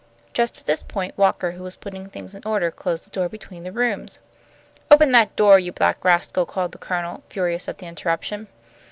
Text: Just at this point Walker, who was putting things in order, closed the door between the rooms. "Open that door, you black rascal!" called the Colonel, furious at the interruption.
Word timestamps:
Just 0.33 0.59
at 0.59 0.65
this 0.65 0.81
point 0.81 1.15
Walker, 1.15 1.51
who 1.51 1.61
was 1.61 1.75
putting 1.75 2.07
things 2.09 2.33
in 2.33 2.41
order, 2.43 2.71
closed 2.71 3.05
the 3.05 3.11
door 3.11 3.29
between 3.29 3.61
the 3.63 3.71
rooms. 3.71 4.17
"Open 4.89 5.11
that 5.11 5.35
door, 5.35 5.59
you 5.59 5.71
black 5.71 6.03
rascal!" 6.03 6.47
called 6.47 6.71
the 6.71 6.79
Colonel, 6.79 7.21
furious 7.29 7.69
at 7.69 7.77
the 7.77 7.85
interruption. 7.85 8.47